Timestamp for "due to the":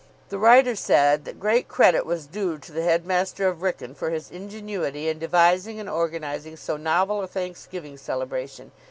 2.25-2.81